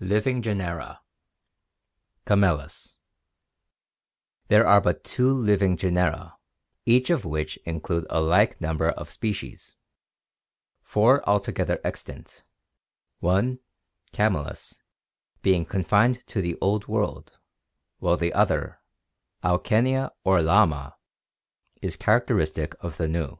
LIVING 0.00 0.42
GENERA 0.42 1.00
Camelus 2.26 2.96
There 4.48 4.66
are 4.66 4.80
but 4.80 5.04
two 5.04 5.32
living 5.32 5.76
genera, 5.76 6.36
each 6.84 7.10
of 7.10 7.24
which 7.24 7.58
includes 7.58 8.04
a 8.10 8.20
like 8.20 8.60
number 8.60 8.88
of 8.88 9.08
species— 9.08 9.76
four 10.82 11.22
altogether 11.28 11.80
extant— 11.84 12.42
one, 13.20 13.60
Camelus, 14.10 14.80
being 15.42 15.64
confined 15.64 16.26
to 16.26 16.42
the 16.42 16.58
Old 16.60 16.88
World, 16.88 17.38
while 17.98 18.16
the 18.16 18.32
other, 18.32 18.80
Auchenia 19.44 20.10
or 20.24 20.42
Lama, 20.42 20.96
is 21.80 21.94
characteristic 21.94 22.74
of 22.82 22.96
the 22.96 23.06
New. 23.06 23.38